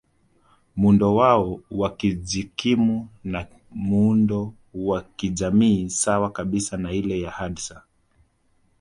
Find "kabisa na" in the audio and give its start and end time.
6.31-6.91